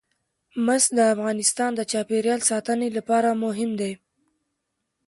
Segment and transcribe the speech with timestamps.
[0.65, 3.91] مس د افغانستان د چاپیریال ساتنې لپاره مهم دي.